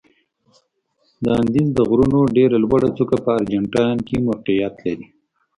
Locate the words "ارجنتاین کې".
3.39-4.25